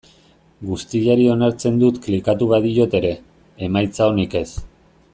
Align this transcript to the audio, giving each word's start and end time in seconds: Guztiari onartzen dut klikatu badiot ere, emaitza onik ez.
Guztiari 0.69 1.27
onartzen 1.33 1.77
dut 1.83 1.99
klikatu 2.07 2.49
badiot 2.55 2.97
ere, 3.03 3.15
emaitza 3.71 4.13
onik 4.15 4.39
ez. 4.45 4.49